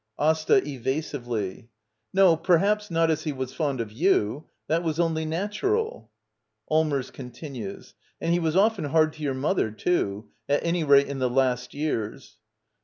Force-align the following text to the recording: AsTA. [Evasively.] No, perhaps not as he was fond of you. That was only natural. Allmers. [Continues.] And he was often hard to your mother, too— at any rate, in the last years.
AsTA. 0.17 0.67
[Evasively.] 0.67 1.69
No, 2.11 2.35
perhaps 2.35 2.89
not 2.89 3.11
as 3.11 3.21
he 3.25 3.31
was 3.31 3.53
fond 3.53 3.79
of 3.79 3.91
you. 3.91 4.45
That 4.67 4.81
was 4.81 4.99
only 4.99 5.25
natural. 5.25 6.09
Allmers. 6.71 7.11
[Continues.] 7.13 7.93
And 8.19 8.33
he 8.33 8.39
was 8.39 8.55
often 8.55 8.85
hard 8.85 9.13
to 9.13 9.21
your 9.21 9.35
mother, 9.35 9.69
too— 9.69 10.29
at 10.49 10.65
any 10.65 10.83
rate, 10.83 11.05
in 11.05 11.19
the 11.19 11.29
last 11.29 11.75
years. 11.75 12.37